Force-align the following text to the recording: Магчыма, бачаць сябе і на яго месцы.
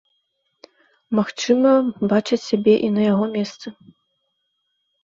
Магчыма, 1.19 1.71
бачаць 2.15 2.43
сябе 2.49 2.75
і 2.89 2.91
на 2.95 3.01
яго 3.11 3.25
месцы. 3.39 3.67